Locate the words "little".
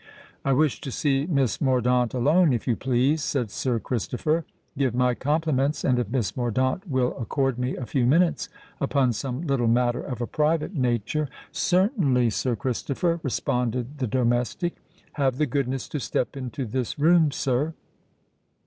9.45-9.67